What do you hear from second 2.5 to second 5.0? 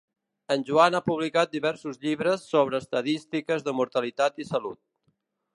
sobre estadístiques de mortalitat i salut.